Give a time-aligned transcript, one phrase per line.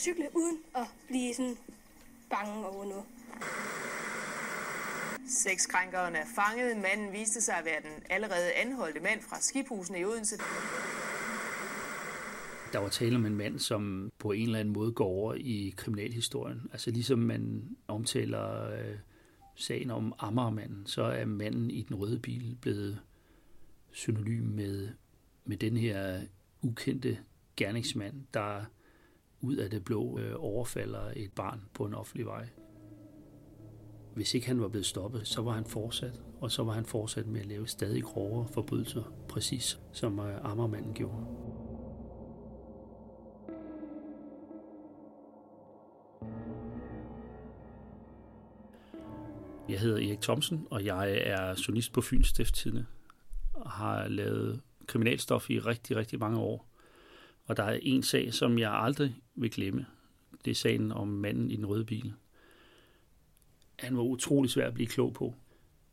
[0.00, 1.56] cykle uden at blive sådan
[2.30, 3.04] bange over noget.
[5.28, 6.76] Sekskrænkeren er fanget.
[6.76, 10.36] Manden viste sig at være den allerede anholdte mand fra skiphusene i Odense.
[12.72, 15.74] Der var tale om en mand, som på en eller anden måde går over i
[15.76, 16.62] kriminalhistorien.
[16.72, 18.96] Altså ligesom man omtaler øh,
[19.54, 23.00] sagen om Amagermanden, så er manden i den røde bil blevet
[23.92, 24.88] synonym med,
[25.44, 26.20] med den her
[26.62, 27.18] ukendte
[27.56, 28.64] gerningsmand, der
[29.40, 32.48] ud af det blå øh, overfalder et barn på en offentlig vej.
[34.14, 37.26] Hvis ikke han var blevet stoppet, så var han fortsat, og så var han fortsat
[37.26, 41.26] med at lave stadig grovere forbrydelser, præcis som øh, Ammermanden gjorde.
[49.68, 52.86] Jeg hedder Erik Thomsen, og jeg er journalist på Fyns Stifttidene
[53.54, 56.69] og har lavet kriminalstof i rigtig, rigtig mange år.
[57.50, 59.86] Og der er en sag, som jeg aldrig vil glemme.
[60.44, 62.12] Det er sagen om manden i den røde bil.
[63.78, 65.34] Han var utrolig svær at blive klog på.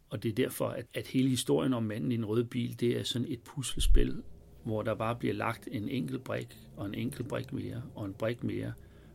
[0.09, 2.99] Og det er derfor, at, at hele historien om manden i den røde bil, det
[2.99, 4.23] er sådan et puslespil,
[4.63, 8.13] hvor der bare bliver lagt en enkelt brik, og en enkelt brik mere, og en
[8.13, 8.73] brik mere.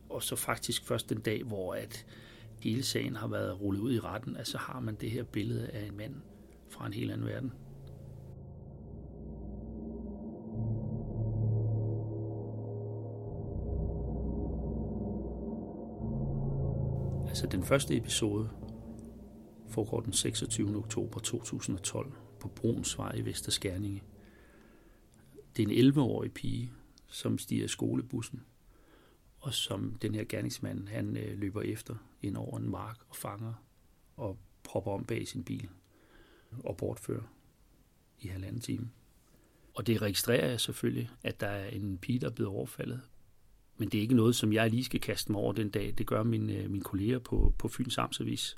[0.09, 2.05] Og så faktisk først den dag, hvor at
[2.59, 5.67] hele sagen har været rullet ud i retten, at så har man det her billede
[5.67, 6.15] af en mand
[6.69, 7.53] fra en helt anden verden.
[17.33, 18.49] Altså den første episode
[19.69, 20.75] foregår den 26.
[20.75, 24.03] oktober 2012 på Brunsvej i Vesterskærninge.
[25.57, 26.71] Det er en 11-årig pige,
[27.07, 28.43] som stiger skolebussen,
[29.39, 33.53] og som den her gerningsmand han øh, løber efter ind over en mark og fanger
[34.17, 35.69] og propper om bag sin bil
[36.63, 37.33] og bortfører
[38.19, 38.89] i halvanden time.
[39.73, 43.01] Og det registrerer jeg selvfølgelig, at der er en pige, der er blevet overfaldet
[43.77, 45.93] men det er ikke noget, som jeg lige skal kaste mig over den dag.
[45.97, 48.55] Det gør mine, øh, mine kolleger på, på Fyns Amtsavis.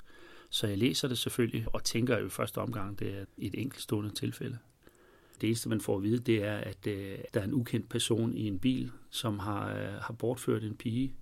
[0.50, 4.10] Så jeg læser det selvfølgelig, og tænker jo i første omgang, det er et enkeltstående
[4.10, 4.58] tilfælde.
[5.40, 8.34] Det eneste, man får at vide, det er, at øh, der er en ukendt person
[8.34, 11.14] i en bil, som har, øh, har bortført en pige,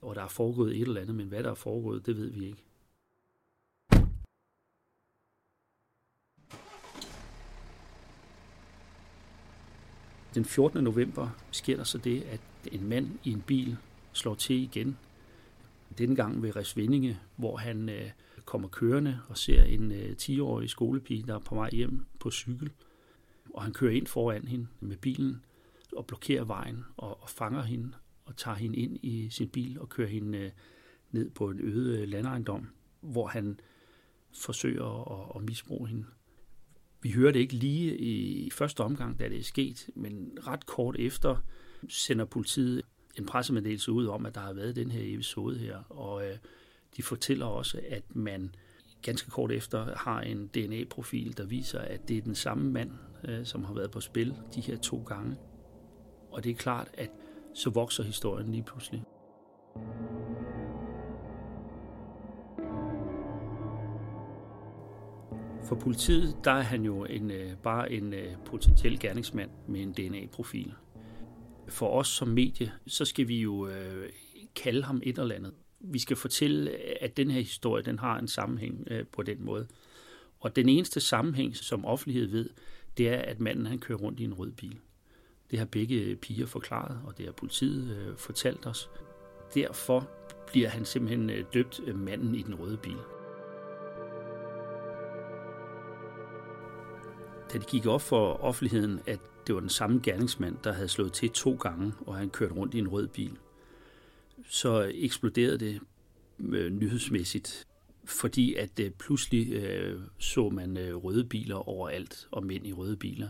[0.00, 2.46] og der er foregået et eller andet, men hvad der er foregået, det ved vi
[2.46, 2.64] ikke.
[10.34, 10.84] Den 14.
[10.84, 12.40] november sker der så det, at
[12.72, 13.76] en mand i en bil
[14.12, 14.96] slår til igen.
[15.98, 18.10] Denne gang ved Resvindinge, hvor han øh,
[18.44, 22.70] kommer kørende og ser en øh, 10-årig skolepige, der er på vej hjem på cykel.
[23.54, 25.44] Og han kører ind foran hende med bilen
[25.96, 27.92] og blokerer vejen og, og fanger hende
[28.24, 30.50] og tager hende ind i sin bil og kører hende øh,
[31.10, 32.68] ned på en øde øh, landejendom,
[33.00, 33.60] hvor han
[34.32, 36.04] forsøger at, at misbruge hende.
[37.04, 40.96] Vi hører det ikke lige i første omgang, da det er sket, men ret kort
[40.98, 41.36] efter
[41.88, 42.82] sender politiet
[43.18, 46.36] en pressemeddelelse ud om, at der har været den her episode her, og øh,
[46.96, 48.54] de fortæller også, at man
[49.02, 52.90] ganske kort efter har en DNA-profil, der viser, at det er den samme mand,
[53.28, 55.36] øh, som har været på spil de her to gange.
[56.30, 57.10] Og det er klart, at
[57.54, 59.02] så vokser historien lige pludselig.
[65.74, 69.92] For politiet, der er han jo en, øh, bare en øh, potentiel gerningsmand med en
[69.92, 70.74] DNA-profil.
[71.68, 74.08] For os som medie, så skal vi jo øh,
[74.56, 75.52] kalde ham et eller andet.
[75.80, 76.70] Vi skal fortælle,
[77.02, 79.66] at den her historie, den har en sammenhæng øh, på den måde.
[80.40, 82.50] Og den eneste sammenhæng, som offentlighed ved,
[82.98, 84.78] det er, at manden han kører rundt i en rød bil.
[85.50, 88.90] Det har begge piger forklaret, og det har politiet øh, fortalt os.
[89.54, 90.10] Derfor
[90.46, 92.96] bliver han simpelthen øh, døbt manden i den røde bil.
[97.54, 101.12] Da det gik op for offentligheden, at det var den samme gerningsmand, der havde slået
[101.12, 103.36] til to gange, og han kørte rundt i en rød bil,
[104.48, 105.80] så eksploderede det
[106.40, 107.66] øh, nyhedsmæssigt,
[108.04, 112.96] fordi at øh, pludselig øh, så man øh, røde biler overalt, og mænd i røde
[112.96, 113.28] biler.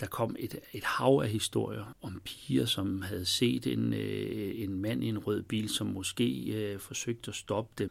[0.00, 4.82] Der kom et, et hav af historier om piger, som havde set en, øh, en
[4.82, 7.90] mand i en rød bil, som måske øh, forsøgte at stoppe dem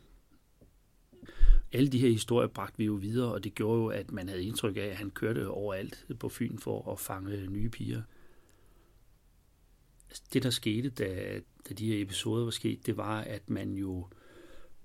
[1.72, 4.44] alle de her historier bragte vi jo videre, og det gjorde jo, at man havde
[4.44, 8.02] indtryk af, at han kørte overalt på Fyn for at fange nye piger.
[10.10, 11.40] Altså, det, der skete, da,
[11.70, 14.08] da de her episoder var sket, det var, at man jo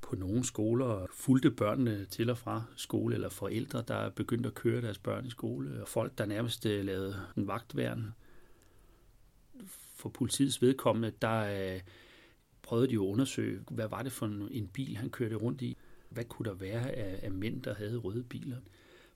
[0.01, 4.83] på nogle skoler fulgte børnene til og fra skole, eller forældre, der begyndte at køre
[4.83, 8.15] deres børn i skole, og folk, der nærmest øh, lavede en vagtværn.
[9.97, 11.81] For politiets vedkommende, der øh,
[12.63, 15.77] prøvede de jo at undersøge, hvad var det for en bil, han kørte rundt i
[16.15, 18.57] hvad kunne der være af, af mænd, der havde røde biler?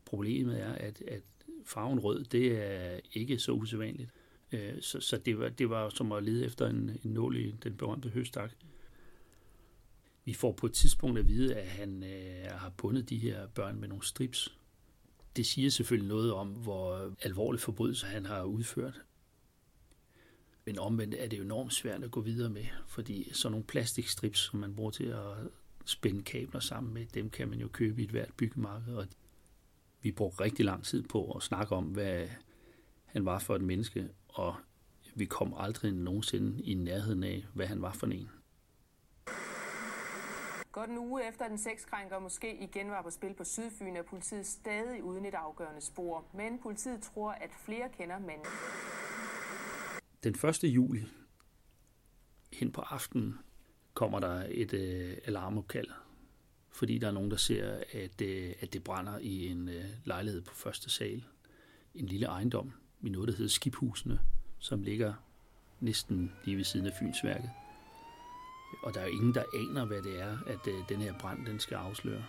[0.05, 1.23] Problemet er, at, at
[1.65, 4.11] farven rød, det er ikke så usædvanligt.
[4.53, 7.55] Øh, så så det, var, det var som at lede efter en, en nål i
[7.63, 8.53] den berømte høstak.
[10.25, 13.81] Vi får på et tidspunkt at vide, at han øh, har bundet de her børn
[13.81, 14.57] med nogle strips.
[15.37, 19.01] Det siger selvfølgelig noget om, hvor alvorlig forbrydelse han har udført.
[20.65, 24.39] Men omvendt er det jo enormt svært at gå videre med, fordi sådan nogle plastikstrips,
[24.39, 25.37] som man bruger til at
[25.89, 28.95] spænde kabler sammen med, dem kan man jo købe i et hvert byggemarked.
[28.95, 29.07] Og
[30.01, 32.29] vi brugte rigtig lang tid på at snakke om, hvad
[33.05, 34.55] han var for et menneske, og
[35.15, 38.31] vi kom aldrig nogensinde i nærheden af, hvad han var for en.
[40.73, 44.47] Godt en uge efter den sekskrænker måske igen var på spil på Sydfyn, er politiet
[44.47, 46.25] stadig uden et afgørende spor.
[46.35, 48.47] Men politiet tror, at flere kender manden.
[50.25, 50.65] Den 1.
[50.65, 51.05] juli,
[52.53, 53.39] hen på aftenen,
[53.99, 55.89] kommer der et øh, alarmopkald,
[56.71, 60.43] fordi der er nogen, der ser, at, øh, at det brænder i en øh, lejlighed
[60.43, 61.25] på første sal.
[61.95, 62.73] En lille ejendom
[63.03, 64.21] i noget, der hedder Skibhusene,
[64.59, 65.15] som ligger
[65.81, 67.51] næsten lige ved siden af Fynsværket.
[68.83, 71.47] Og der er jo ingen, der aner, hvad det er, at øh, den her brand
[71.47, 72.25] den skal afsløre.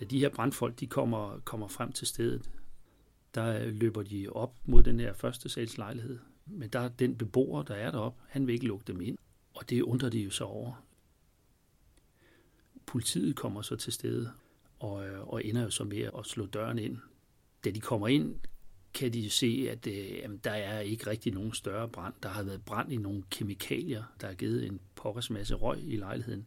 [0.00, 2.50] Da de her brandfolk de kommer, kommer frem til stedet,
[3.34, 6.18] der øh, løber de op mod den her første sals lejlighed.
[6.46, 9.18] Men der er den beboer, der er deroppe, han vil ikke lukke dem ind.
[9.54, 10.84] Og det undrer de jo så over.
[12.86, 14.32] Politiet kommer så til stede
[14.78, 16.98] og, øh, og ender jo så med at slå døren ind.
[17.64, 18.34] Da de kommer ind,
[18.94, 22.14] kan de se, at øh, jamen, der er ikke rigtig nogen større brand.
[22.22, 25.96] Der har været brand i nogle kemikalier, der har givet en pokkers masse røg i
[25.96, 26.46] lejligheden.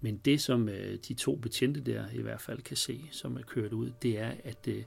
[0.00, 3.42] Men det, som øh, de to betjente der i hvert fald kan se, som er
[3.42, 4.84] kørt ud, det er, at øh,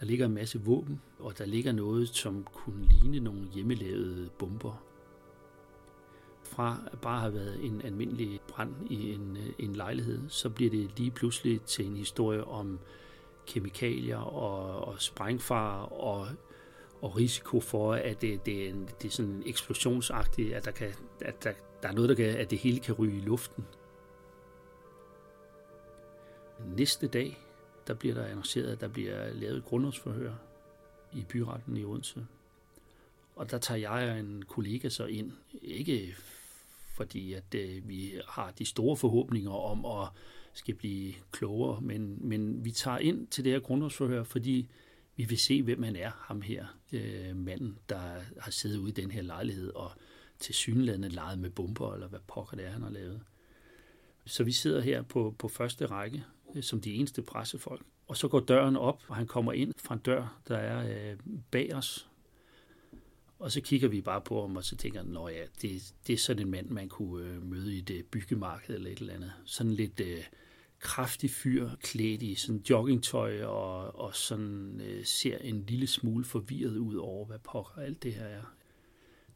[0.00, 4.93] der ligger en masse våben, og der ligger noget, som kunne ligne nogle hjemmelavede bomber.
[6.54, 10.98] Fra bare har været en almindelig brand i en, øh, en lejlighed, så bliver det
[10.98, 12.78] lige pludselig til en historie om
[13.46, 16.28] kemikalier og, og sprængfar og,
[17.02, 20.92] og risiko for, at det, det, er, en, det er sådan eksplosionsagtigt, at, der, kan,
[21.20, 21.52] at der,
[21.82, 23.64] der er noget, der kan, at det hele kan ryge i luften.
[26.76, 27.38] Næste dag,
[27.86, 30.32] der bliver der annonceret, at der bliver lavet et grundlovsforhør
[31.12, 32.26] i byretten i Odense.
[33.36, 36.16] Og der tager jeg og en kollega så ind, ikke
[36.94, 40.08] fordi at øh, vi har de store forhåbninger om at
[40.52, 44.68] skal blive klogere, men, men vi tager ind til det her grundlovsforhør, fordi
[45.16, 48.94] vi vil se, hvem han er, ham her, øh, manden, der har siddet ude i
[48.94, 49.90] den her lejlighed og
[50.38, 53.20] til synlædende leget med bomber, eller hvad pokker det er, han har lavet.
[54.26, 56.24] Så vi sidder her på, på første række,
[56.54, 57.86] øh, som de eneste pressefolk.
[58.06, 61.18] Og så går døren op, og han kommer ind fra en dør, der er øh,
[61.50, 62.08] bag os.
[63.44, 66.16] Og så kigger vi bare på ham, og så tænker han, ja, det, det er
[66.16, 69.32] sådan en mand, man kunne øh, møde i det øh, byggemarked eller et eller andet.
[69.44, 70.24] Sådan lidt øh,
[70.78, 76.76] kraftig fyr, klædt i sådan joggingtøj, og, og sådan øh, ser en lille smule forvirret
[76.76, 78.54] ud over, hvad pokker alt det her er.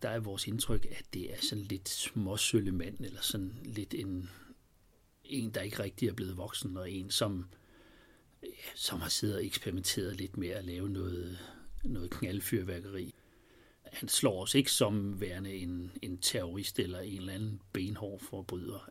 [0.02, 4.30] Der er vores indtryk, at det er sådan lidt småsølle mand, eller sådan lidt en,
[5.24, 7.44] en, der ikke rigtig er blevet voksen, og en, som,
[8.42, 11.38] ja, som har siddet og eksperimenteret lidt med at lave noget,
[11.84, 13.14] noget knaldfyrværkeri.
[13.98, 18.90] Han slår os ikke som værende en, en terrorist eller en eller anden benhård forbryder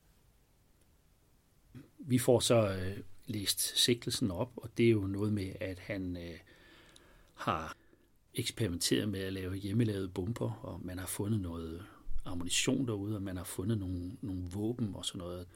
[2.08, 6.18] vi får så øh, læst sigtelsen op, og det er jo noget med, at han
[6.18, 6.40] øh,
[7.34, 7.78] har
[8.34, 11.86] eksperimenteret med at lave hjemmelavede bomber, og man har fundet noget
[12.26, 15.48] ammunition derude, og man har fundet nogle, nogle våben og sådan noget.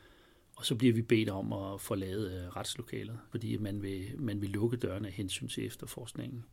[0.56, 4.50] Og så bliver vi bedt om at forlade øh, retslokalet, fordi man vil, man vil
[4.50, 6.46] lukke dørene af hensyn til efterforskningen.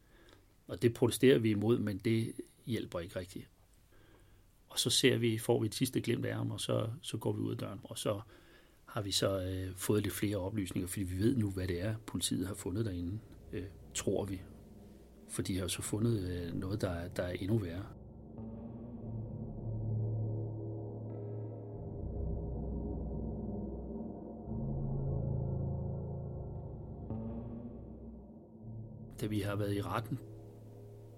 [0.67, 2.33] Og det protesterer vi imod, men det
[2.69, 3.49] hjælper ikke rigtigt.
[4.69, 7.33] Og så ser vi, får vi et sidste glimt af ham, og så, så går
[7.33, 8.21] vi ud af døren, og så
[8.85, 11.95] har vi så øh, fået lidt flere oplysninger, fordi vi ved nu, hvad det er,
[12.07, 13.19] politiet har fundet derinde,
[13.53, 14.41] øh, tror vi.
[15.29, 17.87] For de har jo så fundet øh, noget, der, der er endnu værre.
[29.21, 30.19] Da vi har været i retten,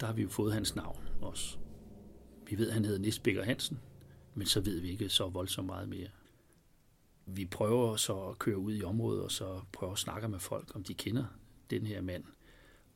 [0.00, 1.58] der har vi jo fået hans navn også.
[2.48, 3.78] Vi ved, at han hedder Nisbækker Hansen,
[4.34, 6.08] men så ved vi ikke så voldsomt meget mere
[7.36, 10.76] vi prøver så at køre ud i området, og så prøver at snakke med folk,
[10.76, 11.24] om de kender
[11.70, 12.24] den her mand.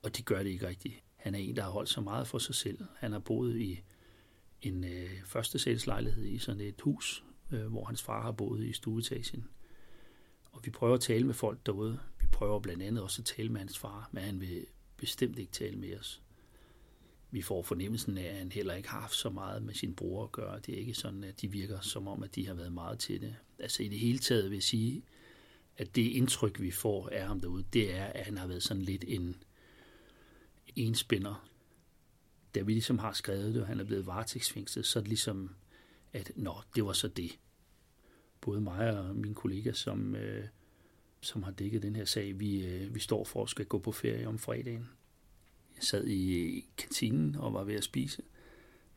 [0.03, 0.95] Og de gør det ikke rigtigt.
[1.17, 2.79] Han er en, der har holdt så meget for sig selv.
[2.97, 3.83] Han har boet i
[4.63, 8.73] en øh, første sælslejlighed i sådan et hus, øh, hvor hans far har boet i
[8.73, 9.49] stueetagen.
[10.53, 12.01] Og vi prøver at tale med folk derude.
[12.21, 14.67] Vi prøver blandt andet også at tale med hans far, men han vil
[14.97, 16.23] bestemt ikke tale med os
[17.35, 20.25] vi får fornemmelsen af, at han heller ikke har haft så meget med sin bror
[20.25, 20.61] at gøre.
[20.67, 23.21] Det er ikke sådan, at de virker som om, at de har været meget til
[23.21, 23.37] det.
[23.59, 25.03] Altså i det hele taget vil jeg sige,
[25.77, 28.83] at det indtryk, vi får af ham derude, det er, at han har været sådan
[28.83, 29.37] lidt en
[30.77, 31.49] enspænder.
[32.55, 35.55] da vi ligesom har skrevet det, og han er blevet varetægtsfængslet, så er det ligesom,
[36.13, 37.39] at nå, det var så det.
[38.41, 40.45] Både mig og min kollega, som, øh,
[41.21, 43.93] som har dækket den her sag, vi, øh, vi står for at skal gå på
[43.93, 44.89] ferie om fredagen.
[45.77, 48.23] Jeg sad i kantinen og var ved at spise,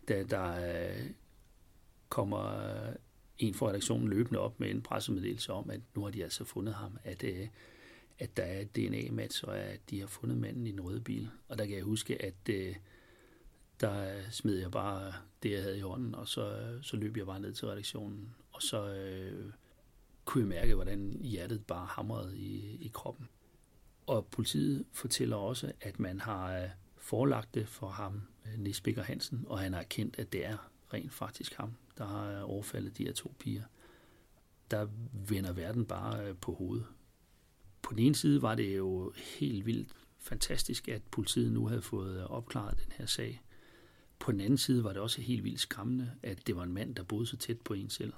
[0.08, 1.10] da der øh,
[2.10, 2.74] kommer
[3.38, 6.74] en fra redaktionen løbende op med en pressemeddelelse om, at nu har de altså fundet
[6.74, 7.48] ham, at, øh,
[8.20, 11.30] at der er et DNA-match, og at de har fundet manden i en rød bil.
[11.48, 12.76] Og der kan jeg huske, at øh,
[13.80, 17.40] der smed jeg bare det, jeg havde i hånden, og så, så løb jeg bare
[17.40, 19.52] ned til redaktionen, og så øh,
[20.26, 23.30] kunne jeg mærke, hvordan hjertet bare hamrede i, i kroppen.
[24.08, 29.04] Og politiet fortæller også, at man har øh, forelagt det for ham, øh, Nis Bikker
[29.04, 30.58] Hansen, og han har erkendt, at det er
[30.94, 33.64] rent faktisk ham, der har øh, overfaldet de her to piger.
[34.72, 36.86] Der vender verden bare på hovedet.
[37.82, 42.28] På den ene side var det jo helt vildt fantastisk, at politiet nu havde fået
[42.28, 43.42] opklaret den her sag.
[44.20, 46.96] På den anden side var det også helt vildt skræmmende, at det var en mand,
[46.96, 48.14] der boede så tæt på en selv.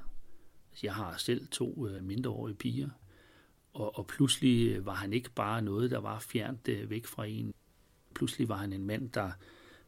[0.71, 2.89] Altså, jeg har selv to mindreårige piger,
[3.73, 7.53] og, og pludselig var han ikke bare noget, der var fjernt øh, væk fra en.
[8.15, 9.31] Pludselig var han en mand, der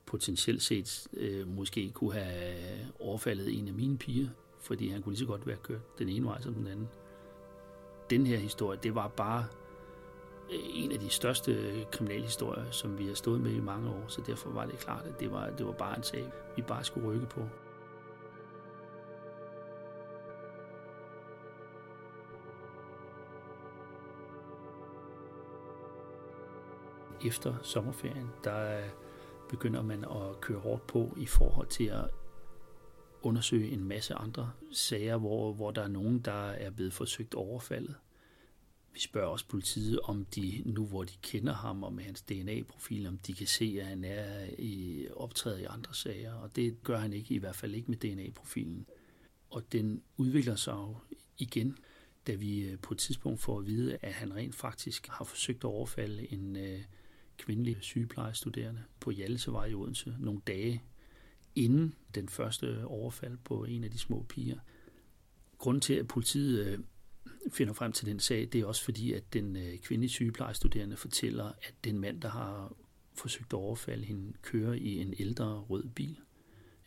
[0.06, 4.28] potentielt set øh, måske kunne have overfaldet en af mine piger,
[4.62, 6.88] fordi han kunne lige så godt være kørt den ene vej som den anden.
[8.10, 9.46] Den her historie, det var bare
[10.52, 14.22] øh, en af de største kriminalhistorier, som vi har stået med i mange år, så
[14.28, 17.08] derfor var det klart, at det var, det var bare en sag, vi bare skulle
[17.08, 17.42] rykke på.
[27.26, 28.90] Efter sommerferien, der øh,
[29.50, 32.10] begynder man at køre hårdt på i forhold til at
[33.22, 37.96] undersøge en masse andre sager, hvor, hvor der er nogen, der er blevet forsøgt overfaldet.
[38.94, 43.08] Vi spørger også politiet, om de, nu hvor de kender ham og med hans DNA-profil,
[43.08, 46.84] om de kan se, at han er øh, i optrædet i andre sager, og det
[46.84, 48.86] gør han ikke, i hvert fald ikke med DNA-profilen.
[49.50, 50.96] Og den udvikler sig jo
[51.38, 51.78] igen,
[52.28, 55.64] da vi øh, på et tidspunkt får at vide, at han rent faktisk har forsøgt
[55.64, 56.82] at overfalde en øh,
[57.42, 60.84] kvindelige sygeplejestuderende på Hjalsevej i Odense nogle dage
[61.56, 64.60] inden den første overfald på en af de små piger.
[65.58, 66.80] Grunden til, at politiet øh,
[67.52, 71.46] finder frem til den sag, det er også fordi, at den øh, kvindelige sygeplejestuderende fortæller,
[71.46, 72.74] at den mand, der har
[73.14, 76.20] forsøgt at overfalde hende, kører i en ældre rød bil.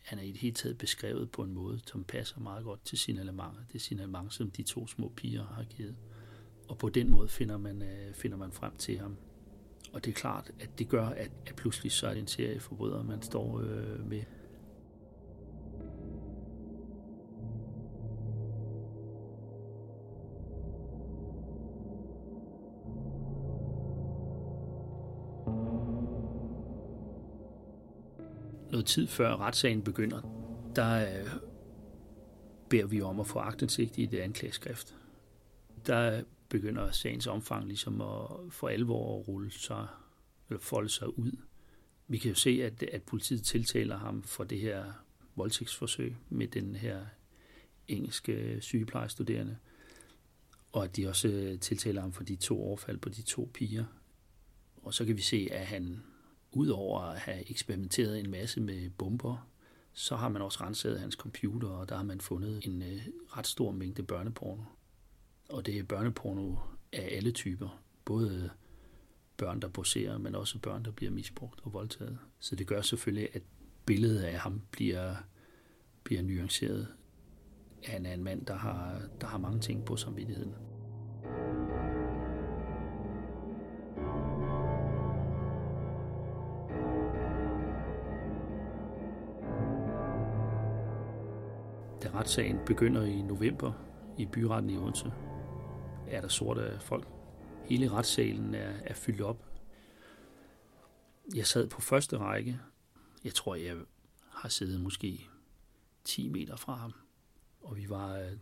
[0.02, 2.98] Han er i det hele taget beskrevet på en måde, som passer meget godt til
[2.98, 3.60] signalementer.
[3.68, 5.96] Det er signalement, som de to små piger har givet.
[6.68, 9.16] Og på den måde finder man, øh, finder man frem til ham.
[9.94, 12.60] Og det er klart, at det gør, at, at pludselig så er det en serie
[12.60, 14.22] forbrydere, man står øh, med.
[28.74, 30.20] noget tid før retssagen begynder,
[30.76, 31.30] der øh,
[32.68, 34.96] beder vi om at få agtindsigt i det anklageskrift.
[35.86, 36.22] Der
[36.54, 39.86] begynder sagens omfang ligesom at for alvor at rulle sig,
[40.48, 41.32] eller folde sig ud.
[42.08, 44.92] Vi kan jo se, at, at politiet tiltaler ham for det her
[45.36, 47.06] voldtægtsforsøg med den her
[47.88, 49.56] engelske sygeplejestuderende,
[50.72, 53.84] og at de også øh, tiltaler ham for de to overfald på de to piger.
[54.76, 56.02] Og så kan vi se, at han
[56.52, 59.48] udover at have eksperimenteret en masse med bomber,
[59.92, 63.06] så har man også renset hans computer, og der har man fundet en øh,
[63.36, 64.62] ret stor mængde børneporno.
[65.48, 66.56] Og det er børneporno
[66.92, 67.82] af alle typer.
[68.04, 68.50] Både
[69.36, 72.18] børn, der poserer, men også børn, der bliver misbrugt og voldtaget.
[72.40, 73.42] Så det gør selvfølgelig, at
[73.86, 75.14] billedet af ham bliver,
[76.04, 76.88] bliver nuanceret.
[77.84, 80.54] Han er en mand, der har, der har mange ting på samvittigheden.
[92.02, 93.72] Da retssagen begynder i november
[94.18, 95.12] i byretten i Odense,
[96.08, 97.08] er der sorte folk.
[97.64, 99.44] Hele retssalen er, er fyldt op.
[101.34, 102.60] Jeg sad på første række.
[103.24, 103.76] Jeg tror, jeg
[104.28, 105.28] har siddet måske
[106.04, 106.92] 10 meter fra ham.
[107.60, 108.32] Og vi var øh,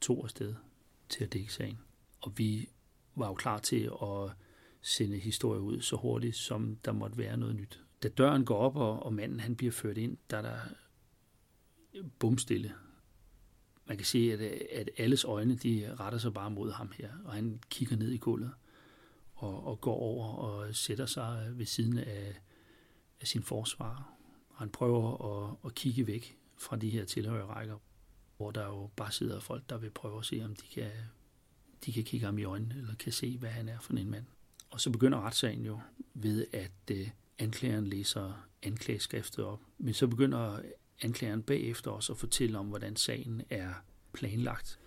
[0.00, 0.54] to afsted
[1.08, 1.78] til at dække sagen.
[2.20, 2.68] Og vi
[3.14, 4.30] var jo klar til at
[4.80, 7.82] sende historie ud så hurtigt, som der måtte være noget nyt.
[8.02, 10.58] Da døren går op, og, og manden han bliver ført ind, der er der
[12.18, 12.74] bumstille
[13.88, 14.40] man kan se, at,
[14.72, 18.16] at alles øjne de retter sig bare mod ham her, og han kigger ned i
[18.16, 18.50] gulvet
[19.34, 22.40] og, og går over og sætter sig ved siden af,
[23.20, 24.12] af sin forsvar.
[24.50, 27.78] Og han prøver at, at kigge væk fra de her tilhørerrækker,
[28.36, 30.90] hvor der jo bare sidder folk, der vil prøve at se, om de kan,
[31.86, 34.24] de kan kigge ham i øjnene, eller kan se, hvad han er for en mand.
[34.70, 35.80] Og så begynder retssagen jo
[36.14, 39.60] ved, at øh, anklageren læser anklageskriftet op.
[39.78, 40.60] Men så begynder
[41.02, 43.74] anklageren bagefter også og fortælle om, hvordan sagen er
[44.12, 44.78] planlagt.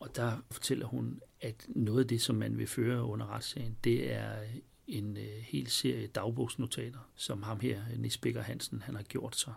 [0.00, 4.12] Og der fortæller hun, at noget af det, som man vil føre under retssagen, det
[4.12, 4.42] er
[4.86, 9.54] en øh, hel serie dagbogsnotater, som ham her, Nis Becker Hansen, han har gjort sig.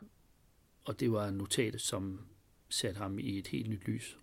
[0.85, 2.19] Og det var notater, som
[2.69, 4.17] satte ham i et helt nyt lys.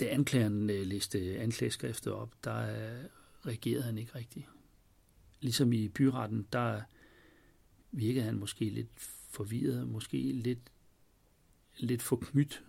[0.00, 3.04] Da anklageren øh, læste anklageskriftet op, der øh,
[3.46, 4.46] reagerede han ikke rigtigt.
[5.40, 6.82] Ligesom i byretten, der
[7.92, 8.88] virkede han måske lidt
[9.30, 10.58] forvirret, måske lidt,
[11.76, 12.64] lidt forknyt,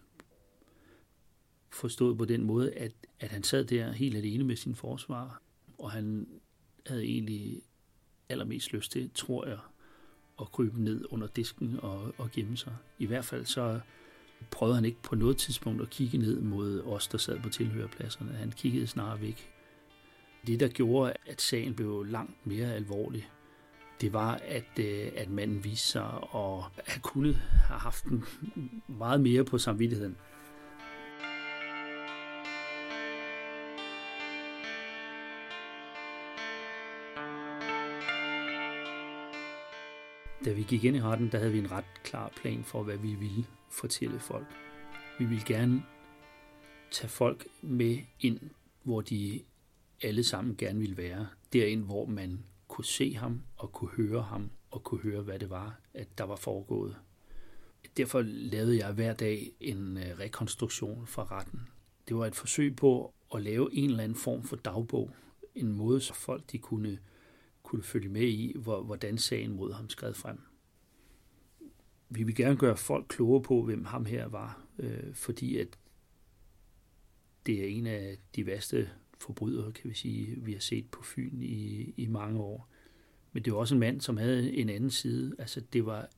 [1.69, 5.41] forstået på den måde, at, at han sad der helt alene med sin forsvar,
[5.77, 6.27] og han
[6.87, 7.61] havde egentlig
[8.29, 9.59] allermest lyst til, tror jeg,
[10.41, 12.75] at krybe ned under disken og, og gemme sig.
[12.99, 13.79] I hvert fald så
[14.51, 18.31] prøvede han ikke på noget tidspunkt at kigge ned mod os, der sad på tilhørpladserne.
[18.31, 19.51] Han kiggede snarere væk.
[20.47, 23.29] Det, der gjorde, at sagen blev langt mere alvorlig,
[24.01, 28.05] det var, at, øh, at manden viste sig at have kunnet have haft
[28.87, 30.17] meget mere på samvittigheden.
[40.45, 42.97] Da vi gik ind i retten, der havde vi en ret klar plan for, hvad
[42.97, 44.47] vi ville fortælle folk.
[45.19, 45.83] Vi ville gerne
[46.91, 48.39] tage folk med ind,
[48.83, 49.41] hvor de
[50.01, 51.27] alle sammen gerne ville være.
[51.53, 52.43] Derind, hvor man
[52.75, 56.23] kunne se ham og kunne høre ham og kunne høre, hvad det var, at der
[56.23, 56.95] var foregået.
[57.97, 61.67] Derfor lavede jeg hver dag en øh, rekonstruktion fra retten.
[62.07, 65.11] Det var et forsøg på at lave en eller anden form for dagbog.
[65.55, 66.99] En måde, så folk de kunne
[67.63, 70.39] kunne følge med i, hvordan sagen mod ham skred frem.
[72.09, 75.77] Vi vil gerne gøre folk klogere på, hvem ham her var, øh, fordi at
[77.45, 81.41] det er en af de værste forbrydere, kan vi sige, vi har set på Fyn
[81.41, 82.69] i, i mange år.
[83.31, 85.35] Men det var også en mand, som havde en anden side.
[85.39, 86.09] Altså, det var,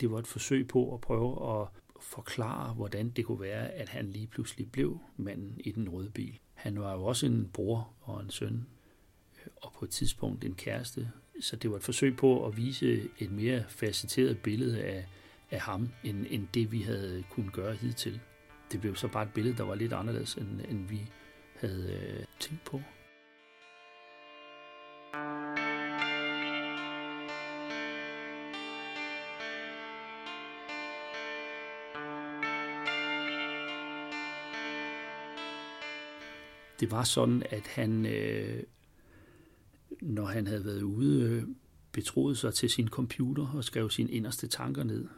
[0.00, 1.68] det var et forsøg på at prøve at
[2.00, 6.38] forklare, hvordan det kunne være, at han lige pludselig blev manden i den røde bil.
[6.54, 8.66] Han var jo også en bror og en søn
[9.56, 11.10] og på et tidspunkt en kæreste.
[11.40, 15.06] Så det var et forsøg på at vise et mere facetteret billede af,
[15.50, 18.20] af ham, end, end det vi havde kunnet gøre hidtil.
[18.72, 21.10] Det blev så bare et billede, der var lidt anderledes, end, end vi
[21.54, 22.80] havde øh, tænkt på.
[36.80, 38.62] Det var sådan, at han øh,
[40.04, 41.42] når han havde været ude, øh,
[41.92, 45.08] betroede sig til sin computer og skrev sine inderste tanker ned.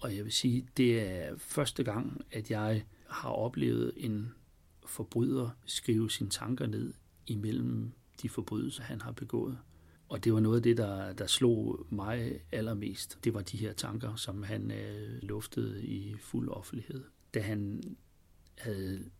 [0.00, 4.34] Og jeg vil sige, det er første gang, at jeg har oplevet en
[4.88, 6.94] forbryder skrive sine tanker ned
[7.26, 9.58] imellem de forbrydelser, han har begået.
[10.08, 13.18] Og det var noget af det, der, der slog mig allermest.
[13.24, 17.04] Det var de her tanker, som han øh, luftede i fuld offentlighed.
[17.34, 17.82] Da han
[18.58, 19.10] havde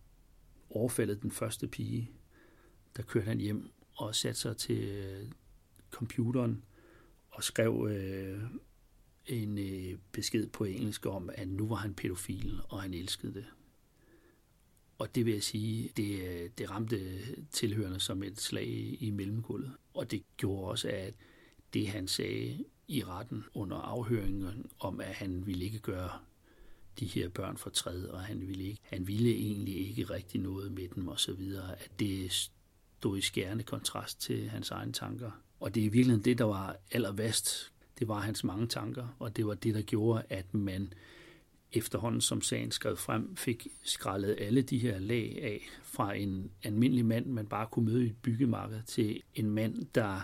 [0.71, 2.11] overfaldet den første pige,
[2.97, 5.31] der kørte han hjem og satte sig til øh,
[5.91, 6.65] computeren
[7.31, 8.43] og skrev øh,
[9.27, 13.47] en øh, besked på engelsk om, at nu var han pædofil, og han elskede det.
[14.99, 17.19] Og det vil jeg sige, det, det ramte
[17.53, 19.73] tilhørende som et slag i mellemgulvet.
[19.95, 21.15] Og det gjorde også, at
[21.75, 26.11] det han sagde i retten under afhøringen om, at han ville ikke gøre
[27.01, 30.73] de her børn for træd, og han ville, ikke, han ville egentlig ikke rigtig noget
[30.73, 35.31] med dem osv., at det stod i skærende kontrast til hans egne tanker.
[35.61, 37.73] Og det er virkelig det, der var allerværst.
[37.99, 40.93] Det var hans mange tanker, og det var det, der gjorde, at man
[41.73, 47.05] efterhånden som sagen skred frem, fik skrællet alle de her lag af fra en almindelig
[47.05, 50.21] mand, man bare kunne møde i et byggemarked, til en mand, der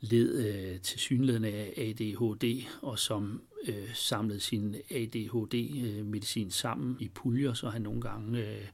[0.00, 7.08] led øh, til synligheden af ADHD, og som øh, samlede sin ADHD-medicin øh, sammen i
[7.08, 8.66] puljer, så han nogle gange øh,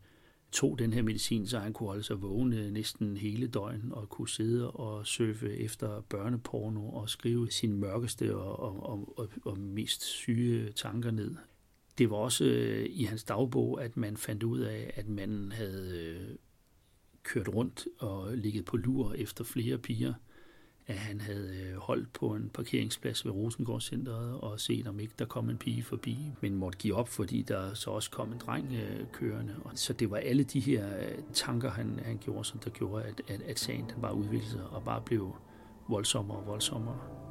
[0.52, 4.08] tog den her medicin, så han kunne holde sig vågen øh, næsten hele døgn og
[4.08, 10.02] kunne sidde og surfe efter børneporno og skrive sine mørkeste og, og, og, og mest
[10.02, 11.36] syge tanker ned.
[11.98, 15.98] Det var også øh, i hans dagbog, at man fandt ud af, at manden havde
[16.00, 16.36] øh,
[17.22, 20.14] kørt rundt og ligget på lur efter flere piger–
[20.86, 25.24] at han havde øh, holdt på en parkeringsplads ved Rosengårdscenteret og set, om ikke der
[25.24, 28.72] kom en pige forbi, men måtte give op, fordi der så også kom en dreng
[28.72, 29.56] øh, kørende.
[29.64, 33.04] Og så det var alle de her øh, tanker, han, han gjorde, som der gjorde,
[33.04, 35.34] at, at, at sagen den bare udviklede sig og bare blev
[35.88, 37.21] voldsommere og voldsommere.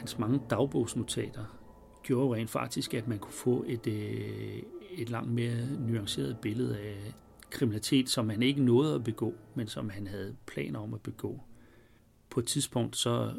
[0.00, 1.44] Hans mange dagbogsnotater
[2.02, 7.14] gjorde rent faktisk, at man kunne få et, øh, et langt mere nuanceret billede af
[7.50, 11.40] kriminalitet, som han ikke nåede at begå, men som han havde planer om at begå.
[12.30, 13.34] På et tidspunkt så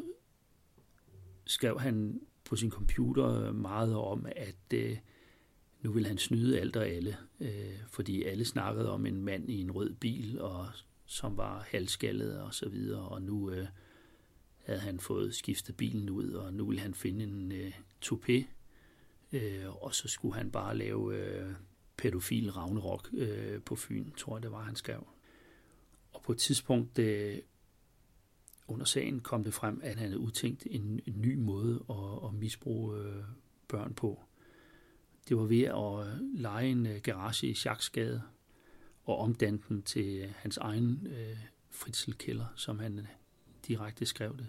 [1.44, 4.96] skrev han på sin computer meget om, at øh,
[5.80, 9.60] nu vil han snyde alt og alle, øh, fordi alle snakkede om en mand i
[9.60, 10.66] en rød bil, og
[11.06, 13.66] som var halvskaldet og så videre, og nu øh,
[14.62, 17.72] havde han fået skiftet bilen ud, og nu ville han finde en øh,
[18.04, 18.44] toupé,
[19.32, 21.52] øh, og så skulle han bare lave øh,
[21.96, 25.06] pædofil Ragnarok øh, på Fyn, tror jeg det var, han skrev.
[26.12, 27.38] Og på et tidspunkt øh,
[28.68, 32.34] under sagen kom det frem, at han havde udtænkt en, en ny måde at, at
[32.34, 33.22] misbruge øh,
[33.68, 34.22] børn på.
[35.28, 38.22] Det var ved at øh, lege en øh, garage i Schaksgade
[39.04, 41.36] og omdanne den til øh, hans egen øh,
[41.70, 43.06] fritselkælder, som han
[43.68, 44.48] direkte skrev det,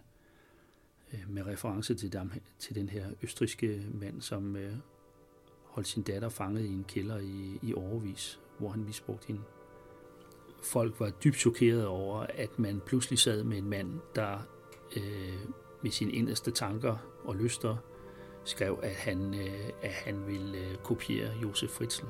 [1.13, 4.73] øh, med reference til, dem, til den her østriske mand, som øh,
[5.63, 9.41] holdt sin datter fanget i en kælder i, i overvis, hvor han misbrugte hende.
[10.63, 14.39] Folk var dybt chokeret over, at man pludselig sad med en mand, der
[14.97, 15.39] øh,
[15.81, 17.77] med sine inderste tanker og lyster
[18.45, 22.05] skrev, at han, øh, at han ville øh, kopiere Josef Fritzl.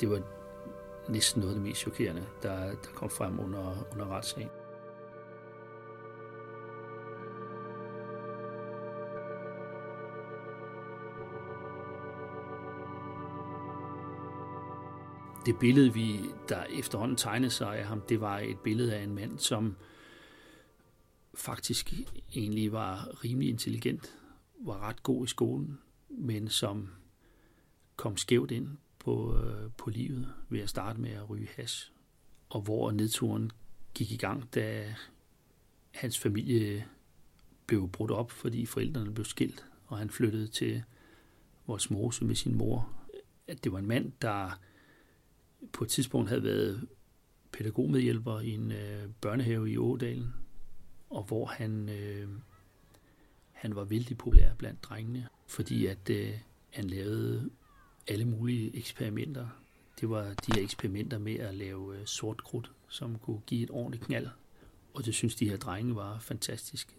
[0.00, 0.22] Det var
[1.08, 4.48] næsten noget af det mest chokerende, der, der kom frem under, under retssagen.
[15.46, 19.14] Det billede, vi, der efterhånden tegnede sig af ham, det var et billede af en
[19.14, 19.76] mand, som
[21.34, 21.94] faktisk
[22.36, 24.18] egentlig var rimelig intelligent,
[24.54, 26.88] var ret god i skolen, men som
[27.96, 31.92] kom skævt ind på, øh, på livet ved at starte med at ryge hash.
[32.48, 33.50] Og hvor nedturen
[33.94, 34.94] gik i gang, da
[35.90, 36.86] hans familie
[37.66, 40.82] blev brudt op, fordi forældrene blev skilt, og han flyttede til
[41.66, 42.92] Voldsmose med sin mor.
[43.46, 44.60] At det var en mand, der
[45.72, 46.88] på et tidspunkt havde været
[47.52, 50.34] pædagogmedhjælper i en øh, børnehave i Ådalen,
[51.10, 52.28] og hvor han, øh,
[53.52, 56.32] han var vældig populær blandt drengene, fordi at øh,
[56.70, 57.50] han lavede
[58.06, 59.48] alle mulige eksperimenter.
[60.00, 63.70] Det var de her eksperimenter med at lave øh, sort krudt, som kunne give et
[63.70, 64.28] ordentligt knald,
[64.94, 66.96] og det synes de her drenge var fantastisk.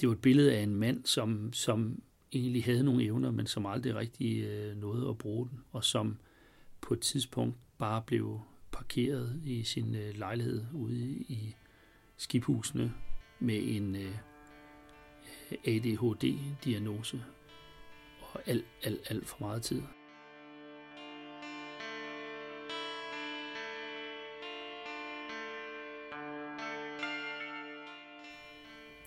[0.00, 3.66] Det var et billede af en mand, som, som egentlig havde nogle evner, men som
[3.66, 6.16] aldrig rigtig øh, nåede at bruge den, og som
[6.80, 8.40] på et tidspunkt bare blev
[8.72, 11.56] parkeret i sin øh, lejlighed ude i
[12.16, 12.94] skibhusene
[13.38, 14.18] med en øh,
[15.64, 17.24] ADHD-diagnose
[18.20, 19.82] og alt, alt, alt for meget tid.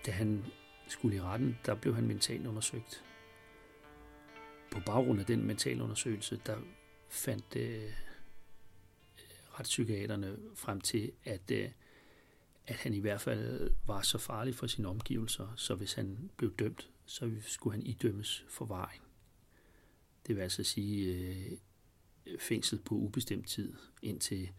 [0.05, 0.45] Da han
[0.87, 3.03] skulle i retten, der blev han mentalt undersøgt.
[4.71, 6.57] På baggrund af den mentale undersøgelse, der
[7.09, 7.91] fandt øh,
[9.59, 11.69] retspsykiaterne frem til, at, øh,
[12.67, 16.55] at han i hvert fald var så farlig for sine omgivelser, så hvis han blev
[16.55, 19.03] dømt, så skulle han idømmes forvaring.
[20.27, 21.57] Det vil altså sige øh,
[22.39, 24.49] fængsel på ubestemt tid, indtil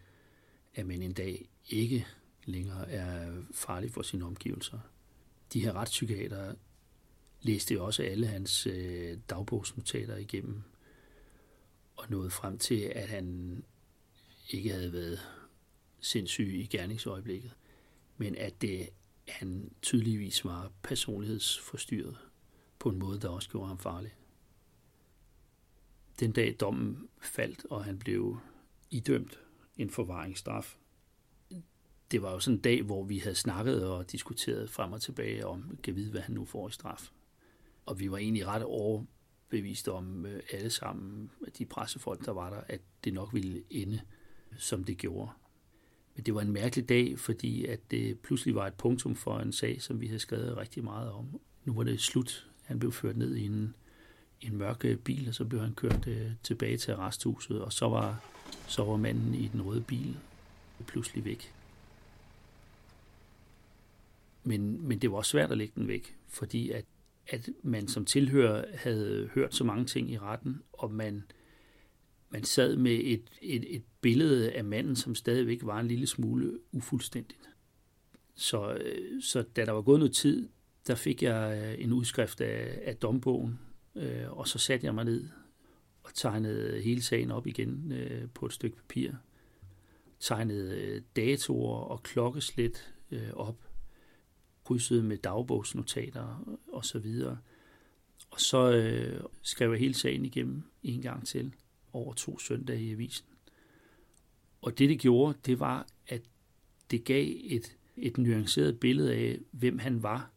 [0.74, 2.06] at man en dag ikke
[2.44, 4.78] længere er farlig for sine omgivelser.
[5.52, 6.54] De her retspsykiater
[7.42, 10.62] læste også alle hans øh, dagbogsnotater igennem
[11.96, 13.64] og nåede frem til, at han
[14.50, 15.20] ikke havde været
[16.00, 17.52] sindssyg i gerningsøjeblikket,
[18.16, 18.88] men at det,
[19.28, 22.18] han tydeligvis var personlighedsforstyrret
[22.78, 24.14] på en måde, der også gjorde ham farlig.
[26.20, 28.38] Den dag dommen faldt, og han blev
[28.90, 29.40] idømt
[29.76, 30.78] en forvaringsstraf,
[32.10, 35.46] det var jo sådan en dag, hvor vi havde snakket og diskuteret frem og tilbage
[35.46, 37.10] om, kan vide, hvad han nu får i straf.
[37.86, 42.60] Og vi var egentlig ret overbeviste om øh, alle sammen, de pressefolk, der var der,
[42.66, 44.00] at det nok ville ende
[44.56, 45.30] som det gjorde.
[46.16, 49.52] Men det var en mærkelig dag, fordi at det pludselig var et punktum for en
[49.52, 51.40] sag, som vi havde skrevet rigtig meget om.
[51.64, 52.50] Nu var det slut.
[52.64, 53.74] Han blev ført ned i en,
[54.40, 57.88] en mørk øh, bil, og så blev han kørt øh, tilbage til arresthuset, og så
[57.88, 58.24] var,
[58.68, 60.16] så var manden i den røde bil
[60.86, 61.52] pludselig væk.
[64.44, 66.84] Men, men det var også svært at lægge den væk, fordi at,
[67.26, 71.24] at man som tilhører havde hørt så mange ting i retten, og man
[72.34, 76.58] man sad med et, et, et billede af manden, som stadigvæk var en lille smule
[76.72, 77.50] ufuldstændigt.
[78.34, 80.48] Så, øh, så da der var gået noget tid,
[80.86, 83.58] der fik jeg øh, en udskrift af, af dombogen,
[83.94, 85.28] øh, og så satte jeg mig ned
[86.02, 89.12] og tegnede hele sagen op igen øh, på et stykke papir.
[90.20, 93.68] Tegnede øh, datoer og klokkeslæt øh, op,
[94.64, 97.38] krydsede med dagbogsnotater og så videre.
[98.30, 101.54] Og så øh, skrev jeg hele sagen igennem en gang til,
[101.94, 103.26] over to søndage i avisen.
[104.62, 106.22] Og det, det gjorde, det var, at
[106.90, 110.30] det gav et, et nuanceret billede af, hvem han var,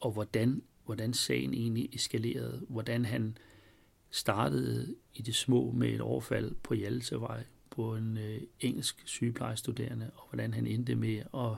[0.00, 2.66] og hvordan, hvordan sagen egentlig eskalerede.
[2.68, 3.38] Hvordan han
[4.10, 10.28] startede i det små med et overfald på Hjaltevej på en øh, engelsk sygeplejestuderende, og
[10.28, 11.56] hvordan han endte med at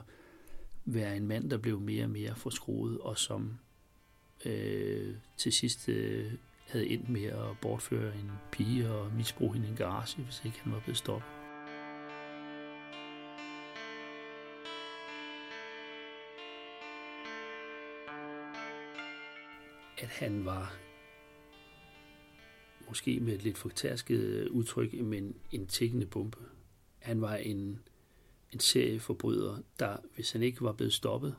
[0.85, 3.57] være en mand, der blev mere og mere forskruet, og som
[4.45, 6.33] øh, til sidst øh,
[6.65, 10.59] havde endt med at bortføre en pige og misbruge hende i en garage, hvis ikke
[10.59, 11.27] han var blevet stoppet.
[19.97, 20.77] At han var
[22.87, 26.37] måske med et lidt fortærsket udtryk, men en tækkende bombe.
[26.99, 27.79] Han var en,
[28.51, 31.35] en serieforbryder, der, hvis han ikke var blevet stoppet,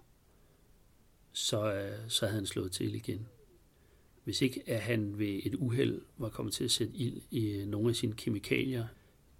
[1.32, 3.28] så, øh, så havde han slået til igen.
[4.26, 7.66] Hvis ikke at han ved et uheld var kommet til at sætte ild i øh,
[7.66, 8.86] nogle af sine kemikalier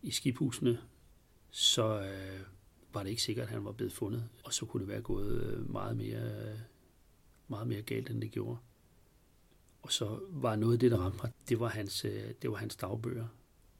[0.02, 0.78] i skibhusene,
[1.50, 2.40] så øh,
[2.92, 4.28] var det ikke sikkert, at han var blevet fundet.
[4.44, 6.58] Og så kunne det være gået øh, meget mere, øh,
[7.48, 8.58] meget mere galt, end det gjorde.
[9.82, 12.06] Og så var noget af det, der ramte mig, det var hans,
[12.42, 13.26] det var hans dagbøger,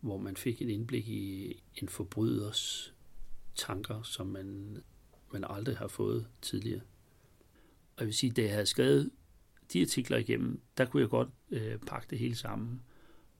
[0.00, 2.94] hvor man fik et indblik i en forbryders
[3.54, 4.78] tanker, som man,
[5.32, 6.82] man aldrig har fået tidligere.
[7.96, 9.10] Og jeg vil sige, da jeg havde skrevet
[9.72, 12.82] de artikler igennem, der kunne jeg godt øh, pakke det hele sammen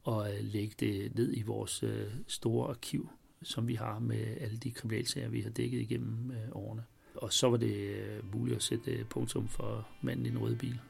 [0.03, 3.09] og øh, lægge det ned i vores øh, store arkiv,
[3.43, 6.85] som vi har med alle de kriminalsager, vi har dækket igennem øh, årene.
[7.15, 10.57] Og så var det øh, muligt at sætte øh, punktum for manden i den røde
[10.57, 10.81] bil.